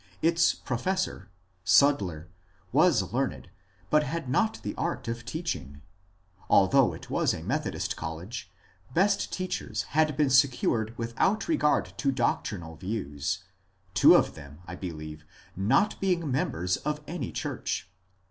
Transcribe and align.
Its 0.23 0.55
professor 0.55 1.29
(Sudler) 1.63 2.25
was 2.71 3.13
learned, 3.13 3.51
but 3.91 4.01
bad 4.01 4.27
not 4.27 4.55
tbe 4.63 4.73
art 4.75 5.07
of 5.07 5.23
teacbing. 5.25 5.81
Altbougb 6.49 6.95
it 6.95 7.09
was 7.11 7.35
a 7.35 7.43
Metbodist 7.43 7.95
college, 7.95 8.49
best 8.95 9.31
teaobers 9.31 9.85
bad 9.93 10.17
been 10.17 10.31
secured 10.31 10.97
witbout 10.97 11.47
regard 11.47 11.93
to 11.99 12.11
doctrinal 12.11 12.77
views, 12.77 13.43
two 13.93 14.15
of 14.15 14.33
tbem, 14.33 14.57
I 14.65 14.73
believe, 14.75 15.23
not 15.55 16.01
being 16.01 16.31
members 16.31 16.77
of 16.77 17.01
any 17.05 17.31
cburcb. 17.31 17.83